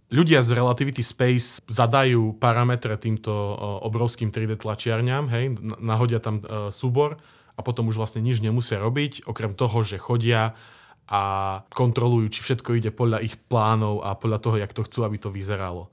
[0.08, 6.70] Ľudia z Relativity Space zadajú parametre týmto uh, obrovským 3D tlačiarňam, hej, nahodia tam uh,
[6.72, 7.20] súbor
[7.58, 10.54] a potom už vlastne nič nemusia robiť, okrem toho, že chodia
[11.08, 11.22] a
[11.72, 15.32] kontrolujú, či všetko ide podľa ich plánov a podľa toho, jak to chcú, aby to
[15.32, 15.88] vyzeralo.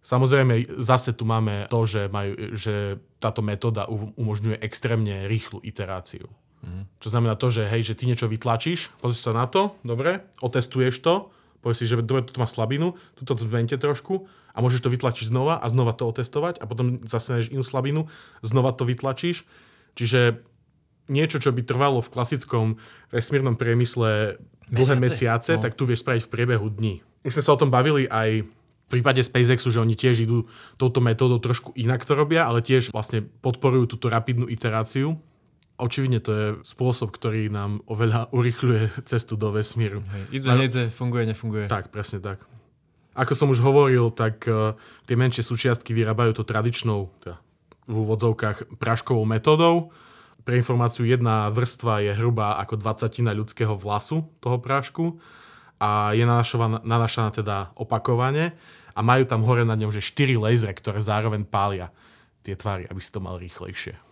[0.00, 3.84] Samozrejme, zase tu máme to, že, majú, že táto metóda
[4.16, 6.24] umožňuje extrémne rýchlu iteráciu.
[6.64, 6.88] Mm.
[6.98, 11.04] Čo znamená to, že hej, že ty niečo vytlačíš, pozrieš sa na to, dobre, otestuješ
[11.04, 11.28] to,
[11.60, 14.24] povieš si, že dobre, toto má slabinu, tuto to zmente trošku
[14.56, 18.08] a môžeš to vytlačiť znova a znova to otestovať a potom zase nájdeš inú slabinu,
[18.40, 19.44] znova to vytlačíš.
[20.00, 20.40] Čiže
[21.10, 22.66] niečo, čo by trvalo v klasickom
[23.10, 24.38] vesmírnom priemysle
[24.70, 25.62] dlhé mesiace, no.
[25.62, 27.02] tak tu vieš spraviť v priebehu dní.
[27.26, 30.46] Už sme sa o tom bavili aj v prípade SpaceXu, že oni tiež idú
[30.78, 35.18] touto metódou trošku inak to robia, ale tiež vlastne podporujú túto rapidnú iteráciu
[35.80, 40.04] očividne to je spôsob, ktorý nám oveľa urychľuje cestu do vesmíru.
[40.04, 41.66] Hej, idze, nedze, funguje, nefunguje.
[41.66, 42.44] Tak, presne tak.
[43.16, 44.76] Ako som už hovoril, tak uh,
[45.08, 47.40] tie menšie súčiastky vyrábajú to tradičnou, teda
[47.90, 49.90] v úvodzovkách, práškovou metódou.
[50.40, 55.20] Pre informáciu, jedna vrstva je hrubá ako dvacatina ľudského vlasu toho prášku
[55.80, 56.24] a je
[56.84, 58.56] nanašaná teda opakovane
[58.96, 61.92] a majú tam hore na ňom že 4 lasery, ktoré zároveň pália
[62.40, 64.10] tie tvary, aby si to mal rýchlejšie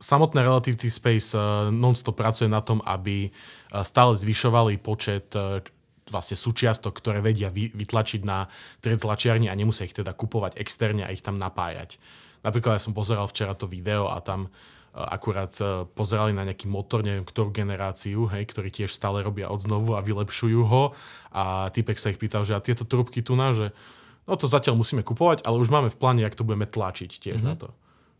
[0.00, 5.64] samotné Relativity Space uh, non-stop pracuje na tom, aby uh, stále zvyšovali počet uh,
[6.06, 8.46] vlastne súčiastok, ktoré vedia vy, vytlačiť na
[8.84, 11.98] 3D tlačiarni a nemusia ich teda kupovať externe a ich tam napájať.
[12.46, 14.52] Napríklad ja som pozeral včera to video a tam
[14.96, 15.52] akurát
[15.92, 20.60] pozerali na nejaký motor, neviem ktorú generáciu, hej, ktorý tiež stále robia odznovu a vylepšujú
[20.64, 20.96] ho
[21.36, 23.76] a typek sa ich pýtal, že a tieto trubky tu na, že
[24.24, 27.44] no to zatiaľ musíme kupovať, ale už máme v pláne, jak to budeme tlačiť tiež
[27.44, 27.48] mm-hmm.
[27.52, 27.68] na to.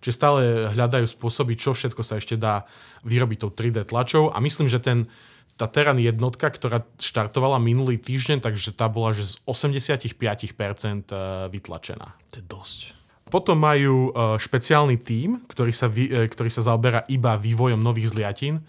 [0.04, 0.40] Čiže stále
[0.76, 2.68] hľadajú spôsoby, čo všetko sa ešte dá
[3.08, 5.08] vyrobiť tou 3D tlačou a myslím, že ten,
[5.56, 11.16] tá Terran jednotka, ktorá štartovala minulý týždeň, takže tá bola že z 85% e,
[11.48, 12.12] vytlačená.
[12.12, 12.80] To je dosť.
[13.26, 18.14] Potom majú e, špeciálny tím, ktorý sa, vy, e, ktorý sa zaoberá iba vývojom nových
[18.14, 18.62] zliatín.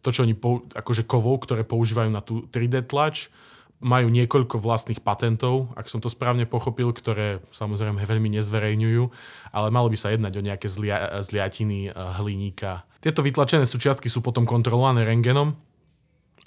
[0.00, 0.32] To, čo oni,
[0.72, 3.28] akože kovov, ktoré používajú na tú 3D tlač
[3.78, 9.02] majú niekoľko vlastných patentov, ak som to správne pochopil, ktoré samozrejme veľmi nezverejňujú,
[9.54, 12.82] ale malo by sa jednať o nejaké zlia, zliatiny eh, hliníka.
[12.98, 15.54] Tieto vytlačené súčiastky sú potom kontrolované rengenom,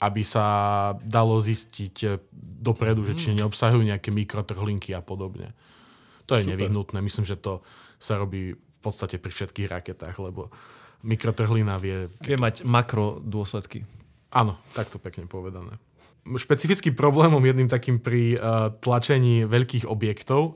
[0.03, 0.43] aby sa
[0.99, 2.19] dalo zistiť
[2.61, 3.45] dopredu, že či mhm.
[3.45, 5.55] neobsahujú nejaké mikrotrhlinky a podobne.
[6.31, 6.55] To je Super.
[6.55, 7.03] nevyhnutné.
[7.03, 7.59] Myslím, že to
[7.99, 10.47] sa robí v podstate pri všetkých raketách, lebo
[11.03, 12.07] mikrotrhlina vie...
[12.23, 13.83] Vie mať makro dôsledky.
[14.31, 15.75] Áno, takto pekne povedané
[16.21, 20.53] špecifickým problémom jedným takým pri uh, tlačení veľkých objektov,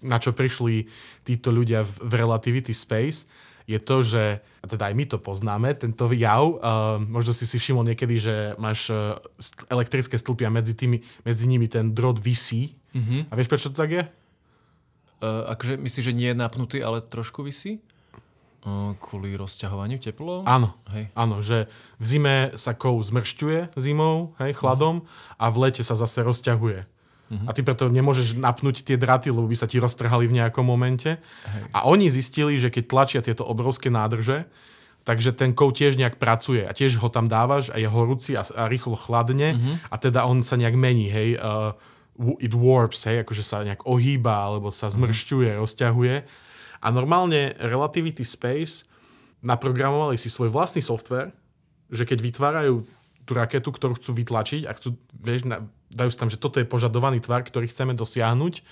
[0.00, 0.88] na čo prišli
[1.22, 3.28] títo ľudia v, v Relativity Space,
[3.62, 7.60] je to, že, a teda aj my to poznáme, tento jav, uh, možno si si
[7.60, 9.20] všimol niekedy, že máš uh,
[9.70, 12.74] elektrické stĺpy a medzi, tými, medzi nimi ten drôt vysí.
[12.96, 13.30] Mm-hmm.
[13.30, 14.02] A vieš, prečo to tak je?
[15.22, 17.78] Uh, akože myslíš, že nie je napnutý, ale trošku vysí?
[19.02, 20.46] Kvôli rozťahovaniu teplo?
[20.46, 21.10] Áno, hej.
[21.18, 21.66] áno, že
[21.98, 25.42] v zime sa kov zmršťuje zimou, hej, chladom uh-huh.
[25.42, 26.86] a v lete sa zase rozťahuje.
[26.86, 27.46] Uh-huh.
[27.46, 31.18] A ty preto nemôžeš napnúť tie draty, lebo by sa ti roztrhali v nejakom momente.
[31.18, 31.62] Hej.
[31.74, 34.46] A oni zistili, že keď tlačia tieto obrovské nádrže,
[35.02, 38.46] takže ten kov tiež nejak pracuje a tiež ho tam dávaš a je horúci a,
[38.46, 39.74] a rýchlo chladne uh-huh.
[39.90, 41.74] a teda on sa nejak mení, hej, uh,
[42.38, 45.62] it warps, hej, akože sa nejak ohýba alebo sa zmršťuje, uh-huh.
[45.66, 46.16] rozťahuje
[46.82, 48.86] A normálne Relativity Space
[49.42, 51.34] naprogramovali si svoj vlastný software,
[51.90, 52.86] že keď vytvárajú
[53.22, 55.46] tú raketu, ktorú chcú vytlačiť a chcú, vieš,
[55.94, 58.66] dajú si tam, že toto je požadovaný tvar, ktorý chceme dosiahnuť,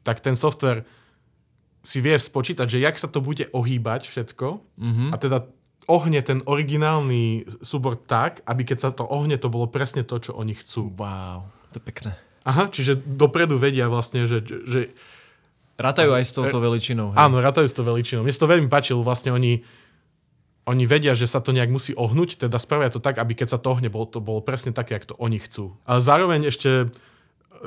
[0.00, 0.88] tak ten software
[1.84, 4.46] si vie spočítať, že jak sa to bude ohýbať všetko
[4.80, 5.08] mm-hmm.
[5.12, 5.38] a teda
[5.88, 10.36] ohne ten originálny súbor tak, aby keď sa to ohne, to bolo presne to, čo
[10.36, 10.92] oni chcú.
[10.94, 12.12] Wow, to je pekné.
[12.44, 14.40] Aha, čiže dopredu vedia vlastne, že...
[14.44, 14.92] že
[15.80, 17.16] Rátajú aj s touto veličinou.
[17.16, 17.18] Hej?
[17.20, 18.20] Áno, rátajú s tou veličinou.
[18.20, 19.64] Mne to veľmi páčilo, vlastne oni,
[20.68, 23.58] oni vedia, že sa to nejak musí ohnúť, teda spravia to tak, aby keď sa
[23.60, 25.72] to ohne, bolo, to bolo presne také, ako to oni chcú.
[25.88, 26.92] Ale zároveň ešte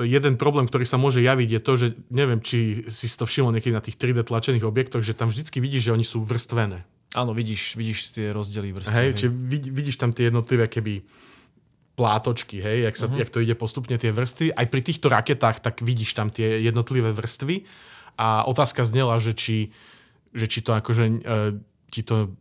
[0.02, 3.74] jeden problém, ktorý sa môže javiť, je to, že neviem, či si to všimol niekedy
[3.74, 6.86] na tých 3D tlačených objektoch, že tam vždycky vidíš, že oni sú vrstvené.
[7.14, 8.94] Áno, vidíš, vidíš tie rozdiely vrstvy.
[8.94, 9.16] Hej, hej.
[9.22, 9.32] čiže
[9.70, 11.06] vidíš tam tie jednotlivé keby
[11.94, 13.22] plátočky, hej, jak, sa, uh-huh.
[13.22, 14.50] jak to ide postupne tie vrstvy.
[14.54, 17.70] Aj pri týchto raketách tak vidíš tam tie jednotlivé vrstvy
[18.18, 19.70] a otázka znela, že či,
[20.34, 21.18] že či to akože e,
[21.94, 22.34] ti to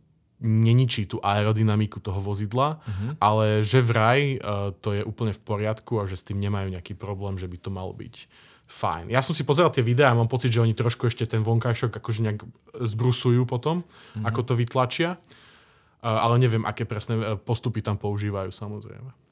[0.43, 3.09] neničí tú aerodynamiku toho vozidla, uh-huh.
[3.21, 4.37] ale že vraj e,
[4.81, 7.69] to je úplne v poriadku a že s tým nemajú nejaký problém, že by to
[7.69, 8.25] malo byť
[8.65, 9.13] fajn.
[9.13, 11.93] Ja som si pozeral tie videá a mám pocit, že oni trošku ešte ten vonkajšok
[11.93, 12.41] akože nejak
[12.73, 14.25] zbrusujú potom, uh-huh.
[14.25, 19.22] ako to vytlačia, e, ale neviem, aké presné e, postupy tam používajú samozrejme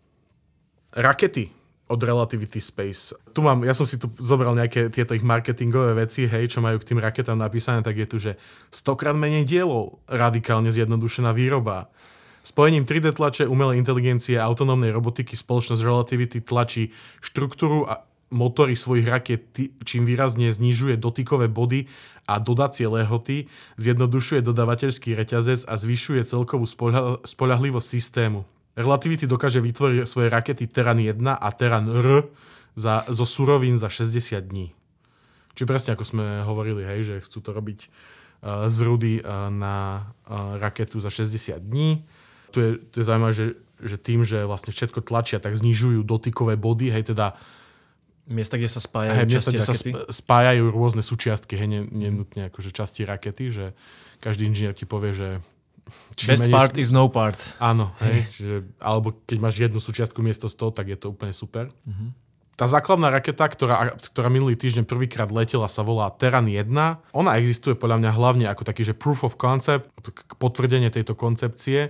[0.96, 1.52] rakety
[1.92, 3.12] od Relativity Space.
[3.36, 6.80] Tu mám, ja som si tu zobral nejaké tieto ich marketingové veci, hej, čo majú
[6.80, 8.40] k tým raketám napísané, tak je tu, že
[8.72, 11.92] stokrát menej dielov, radikálne zjednodušená výroba.
[12.42, 19.06] Spojením 3D tlače, umelej inteligencie a autonómnej robotiky spoločnosť Relativity tlačí štruktúru a motory svojich
[19.12, 19.44] raket,
[19.84, 21.92] čím výrazne znižuje dotykové body
[22.26, 26.64] a dodacie lehoty, zjednodušuje dodavateľský reťazec a zvyšuje celkovú
[27.28, 28.48] spoľahlivosť systému.
[28.76, 32.24] Relativity dokáže vytvoriť svoje rakety Terran 1 a Terran R
[32.76, 34.72] za, zo surovín za 60 dní.
[35.52, 40.08] Čiže presne ako sme hovorili, hej, že chcú to robiť uh, z rudy uh, na
[40.24, 42.08] uh, raketu za 60 dní.
[42.56, 43.46] Tu je, tu je zaujímavé, že,
[43.84, 47.36] že tým, že vlastne všetko tlačia, tak znižujú dotykové body, hej, teda
[48.32, 49.92] Miesta, kde sa spájajú hej, miesta, kde rakety?
[49.92, 53.66] sa spájajú rôzne súčiastky, hej, nenutne akože časti rakety, že
[54.22, 55.30] každý inžinier ti povie, že
[56.28, 57.40] Best part is no part.
[57.58, 61.34] Áno, hej, čiže, alebo keď máš jednu súčiastku miesto z toho, tak je to úplne
[61.34, 61.68] super.
[61.84, 62.14] Uh-huh.
[62.56, 66.70] Tá základná raketa, ktorá, ktorá minulý týždeň prvýkrát letela, sa volá Terran 1.
[67.18, 69.90] Ona existuje podľa mňa hlavne ako taký, že proof of concept,
[70.38, 71.90] potvrdenie tejto koncepcie.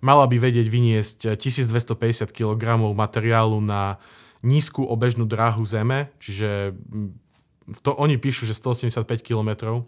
[0.00, 4.00] Mala by vedieť vyniesť 1250 kg materiálu na
[4.40, 6.72] nízku obežnú dráhu Zeme, čiže
[7.82, 9.82] to, oni píšu, že 185 km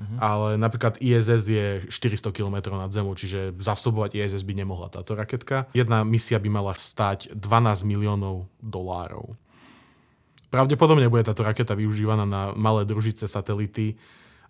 [0.00, 0.16] Uh-huh.
[0.16, 5.68] Ale napríklad ISS je 400 km nad Zemou, čiže zasobovať ISS by nemohla táto raketka.
[5.76, 9.36] Jedna misia by mala stáť 12 miliónov dolárov.
[10.48, 14.00] Pravdepodobne bude táto raketa využívaná na malé družice satelity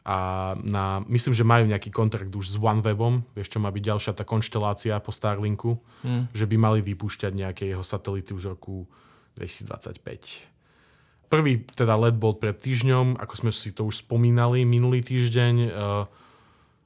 [0.01, 4.13] a na, myslím, že majú nejaký kontrakt už s OneWebom, vieš čo má byť ďalšia
[4.17, 6.33] tá konštelácia po Starlinku, hmm.
[6.33, 8.89] že by mali vypúšťať nejaké jeho satelity už roku
[9.37, 10.50] 2025.
[11.31, 15.55] Prvý teda let bol pred týždňom, ako sme si to už spomínali minulý týždeň.
[15.71, 16.05] Uh,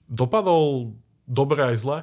[0.05, 0.93] dopadol
[1.25, 1.99] dobre aj zle.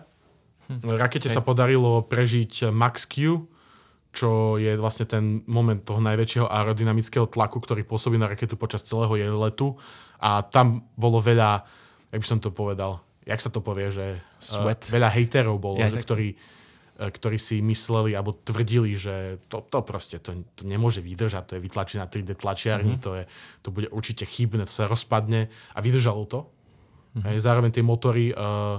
[0.66, 0.98] Hm.
[0.98, 1.36] Rakete okay.
[1.38, 3.46] sa podarilo prežiť Max Q,
[4.10, 9.14] čo je vlastne ten moment toho najväčšieho aerodynamického tlaku, ktorý pôsobí na raketu počas celého
[9.14, 9.78] jej letu.
[10.18, 11.62] A tam bolo veľa,
[12.10, 14.90] jak by som to povedal, jak sa to povie, že Sweat.
[14.90, 16.36] Uh, veľa hejterov bolo, ja, že, ktorí E,
[17.02, 21.66] ktorí si mysleli alebo tvrdili, že to, to proste to, to nemôže vydržať, to je
[21.66, 23.06] vytlačené na 3D tlačiarni, mm-hmm.
[23.06, 23.24] to, je,
[23.66, 26.46] to bude určite chybné, to sa rozpadne a vydržalo to.
[27.18, 27.42] Mm-hmm.
[27.42, 28.78] Zároveň tie motory uh,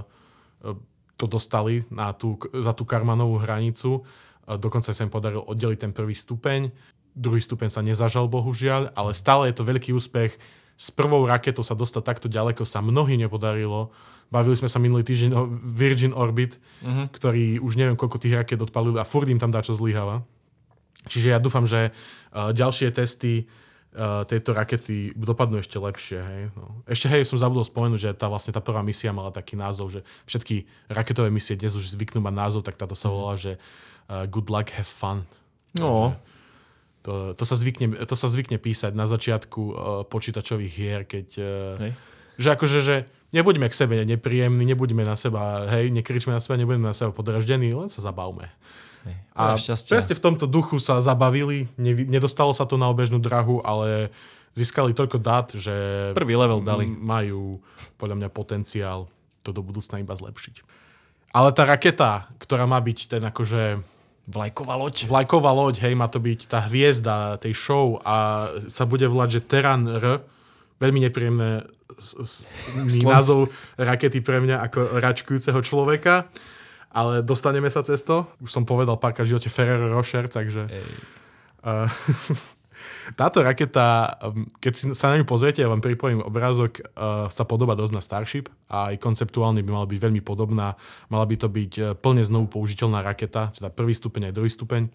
[1.19, 5.91] to dostali na tú, za tú karmanovú hranicu, uh, dokonca sa im podarilo oddeliť ten
[5.91, 6.71] prvý stupeň,
[7.11, 10.39] druhý stupeň sa nezažal bohužiaľ, ale stále je to veľký úspech.
[10.73, 13.93] S prvou raketou sa dostať takto ďaleko sa mnohým nepodarilo
[14.33, 17.05] Bavili sme sa minulý týždeň o Virgin Orbit, uh-huh.
[17.13, 20.25] ktorý už neviem koľko tých raket odpalil a furt im tam dá čo zlyháva.
[21.05, 23.45] Čiže ja dúfam, že uh, ďalšie testy
[23.93, 26.19] uh, tejto rakety dopadnú ešte lepšie.
[26.25, 26.41] Hej.
[26.57, 26.81] No.
[26.89, 30.01] Ešte hej, som zabudol spomenúť, že tá vlastne tá prvá misia mala taký názov, že
[30.25, 33.61] všetky raketové misie dnes už zvyknú mať názov, tak táto sa volá, že
[34.09, 35.29] uh, good luck, have fun.
[35.77, 36.17] No.
[37.03, 39.73] To, to, sa zvykne, to sa zvykne písať na začiatku uh,
[40.07, 41.27] počítačových hier, keď...
[41.35, 41.91] Uh, hej.
[42.33, 42.95] Že akože, že
[43.35, 47.75] nebuďme k sebe nepríjemní, nebuďme na seba, hej, nekričme na seba, nebudeme na seba podraždení,
[47.75, 48.49] len sa zabavme.
[49.03, 51.67] Hej, a presne v tomto duchu sa zabavili,
[52.07, 54.09] nedostalo sa to na obežnú drahu, ale
[54.55, 55.73] získali toľko dát, že
[56.15, 56.85] prvý level dali.
[56.87, 57.59] majú
[57.97, 59.09] podľa mňa potenciál
[59.43, 60.63] to do budúcna iba zlepšiť.
[61.33, 63.81] Ale tá raketa, ktorá má byť ten akože
[64.23, 65.03] Vlajková loď.
[65.03, 69.41] Vlajková loď, hej, má to byť tá hviezda tej show a sa bude volať, že
[69.43, 70.23] Terran R.
[70.79, 71.67] Veľmi nepríjemné
[73.03, 76.31] názov rakety pre mňa ako račkujúceho človeka,
[76.89, 78.23] ale dostaneme sa cez to.
[78.39, 80.71] Už som povedal párkrát v živote Ferrero Rocher, takže...
[81.63, 81.87] Uh,
[83.15, 87.43] táto raketa, um, keď si sa na ňu pozriete, ja vám pripojím obrázok, uh, sa
[87.43, 90.79] podoba dosť na Starship a aj konceptuálne by mala byť veľmi podobná.
[91.11, 94.87] Mala by to byť uh, plne znovu použiteľná raketa, teda prvý stupeň aj druhý stupeň.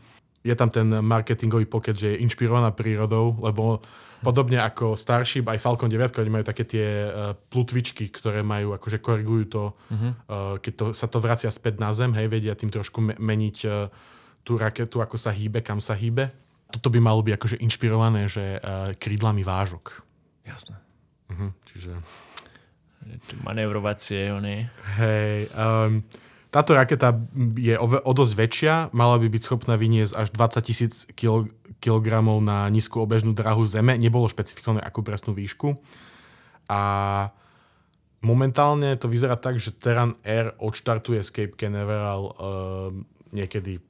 [0.46, 3.82] Je tam ten marketingový pocket, že je inšpirovaná prírodou, lebo
[4.22, 8.98] podobne ako Starship, aj Falcon 9, oni majú také tie uh, plutvičky, ktoré majú, akože
[9.02, 10.02] korigujú to, uh-huh.
[10.30, 13.56] uh, keď to, sa to vracia späť na zem, hej, vedia tým trošku me- meniť
[14.48, 16.47] tú raketu, ako sa hýbe, kam sa hýbe.
[16.68, 20.04] Toto by malo byť akože inšpirované, že uh, krídlami vážok.
[20.44, 20.76] Jasné.
[21.32, 21.50] Uh-huh.
[21.64, 21.96] Čiže...
[23.40, 24.68] Manévrovacie, oni.
[25.00, 26.04] Hej, um,
[26.48, 27.12] táto raketa
[27.56, 32.40] je o, o dosť väčšia, mala by byť schopná vyniesť až 20 tisíc kil, kilogramov
[32.40, 34.00] na nízku obežnú dráhu Zeme.
[34.00, 35.76] Nebolo špecifikované akú presnú výšku.
[36.68, 36.80] A
[38.24, 42.32] momentálne to vyzerá tak, že Terran Air odštartuje z Cape Canaveral um,
[43.32, 43.80] niekedy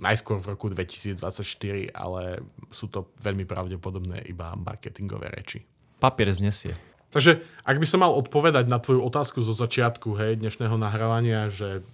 [0.00, 2.40] najskôr v roku 2024, ale
[2.72, 5.62] sú to veľmi pravdepodobné iba marketingové reči.
[6.00, 6.72] Papier znesie.
[7.10, 11.84] Takže ak by som mal odpovedať na tvoju otázku zo začiatku hej, dnešného nahrávania, že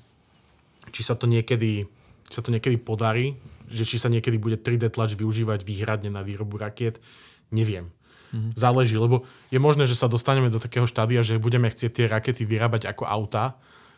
[0.92, 1.88] či sa to niekedy,
[2.31, 3.35] či sa to niekedy podarí,
[3.66, 7.03] že či sa niekedy bude 3D tlač využívať výhradne na výrobu rakiet,
[7.51, 7.90] neviem.
[8.31, 8.53] Mm-hmm.
[8.55, 12.45] Záleží, lebo je možné, že sa dostaneme do takého štádia, že budeme chcieť tie rakety
[12.45, 13.57] vyrábať ako auta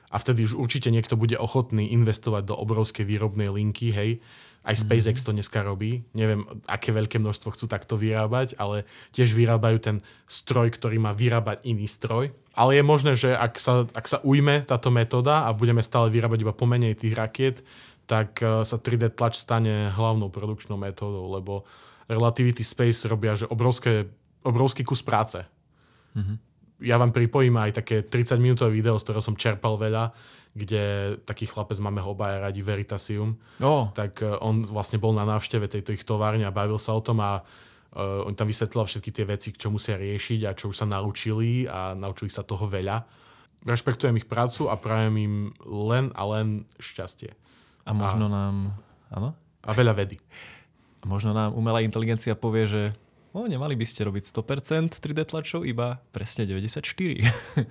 [0.09, 4.11] a vtedy už určite niekto bude ochotný investovať do obrovskej výrobnej linky, hej.
[4.67, 6.05] Aj SpaceX to dneska robí.
[6.13, 8.85] Neviem, aké veľké množstvo chcú takto vyrábať, ale
[9.17, 9.97] tiež vyrábajú ten
[10.29, 12.35] stroj, ktorý má vyrábať iný stroj.
[12.53, 16.45] Ale je možné, že ak sa, ak sa ujme táto metóda a budeme stále vyrábať
[16.45, 17.57] iba pomenej tých rakiet,
[18.05, 21.65] tak uh, sa 3D tlač stane hlavnou produkčnou metódou, lebo
[22.09, 24.09] Relativity Space robia že obrovské,
[24.45, 25.45] obrovský kus práce.
[26.17, 26.48] Mm-hmm.
[26.79, 30.15] Ja vám pripojím aj také 30-minútové video, z ktorého som čerpal veľa,
[30.55, 33.91] kde taký chlapec, máme ho obaja radi, Veritasium, Oh.
[33.95, 37.19] tak uh, on vlastne bol na návšteve tejto ich továrne a bavil sa o tom
[37.23, 40.87] a uh, on tam vysvetlil všetky tie veci, čo musia riešiť a čo už sa
[40.87, 43.07] naučili a naučili sa toho veľa.
[43.67, 45.35] Rešpektujem ich prácu a prajem im
[45.67, 47.35] len a len šťastie.
[47.87, 48.33] A možno a...
[48.33, 48.55] nám...
[49.11, 49.35] Áno?
[49.67, 50.15] A veľa vedy.
[51.03, 52.83] A možno nám umelá inteligencia povie, že
[53.33, 57.69] o, nemali by ste robiť 100% 3D tlačov, iba presne 94.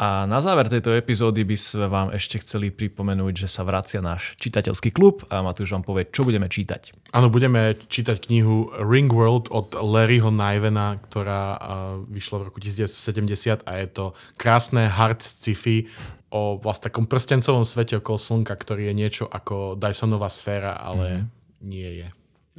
[0.00, 4.32] A na záver tejto epizódy by sme vám ešte chceli pripomenúť, že sa vracia náš
[4.40, 6.96] čitateľský klub a Matúš vám povie, čo budeme čítať.
[7.12, 11.60] Áno, budeme čítať knihu Ringworld od Larryho Nivena, ktorá
[12.08, 14.04] vyšla v roku 1970 a je to
[14.40, 15.92] krásne hard sci-fi
[16.32, 21.66] o vlastne takom prstencovom svete okolo Slnka, ktorý je niečo ako Dysonová sféra, ale mm-hmm.
[21.66, 22.08] nie je.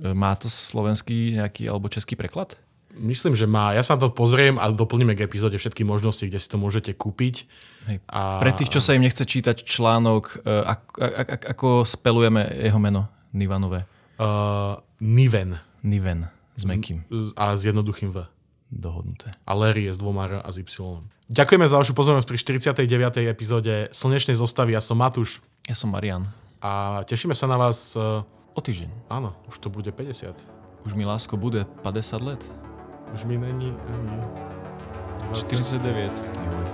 [0.02, 2.58] Má to slovenský nejaký alebo český preklad?
[2.92, 3.72] Myslím, že má.
[3.72, 7.48] Ja sa to pozriem a doplníme k epizóde všetky možnosti, kde si to môžete kúpiť.
[7.88, 7.98] Hej.
[8.12, 8.44] A...
[8.44, 13.08] Pre tých, čo sa im nechce čítať článok, e, ako, ako, ako spelujeme jeho meno
[13.32, 13.88] Nivanové?
[14.20, 15.56] Uh, Niven.
[15.82, 16.28] Niven
[16.60, 17.08] s mekým.
[17.40, 18.28] A s jednoduchým V.
[18.72, 19.36] Dohodnuté.
[19.48, 20.68] A Larry je s dvoma R a s Y.
[21.32, 22.38] Ďakujeme za vašu pozornosť pri
[22.84, 23.24] 49.
[23.28, 24.76] epizóde Slnečnej zostavy.
[24.76, 26.28] Ja som Matúš Ja som Marian.
[26.60, 27.96] a tešíme sa na vás.
[28.54, 28.92] O týždeň.
[29.08, 30.36] Áno, už to bude 50.
[30.84, 32.42] Už mi lásko bude 50 let.
[33.14, 34.20] Už mi není ani...
[35.34, 36.12] 49.
[36.12, 36.71] Jo.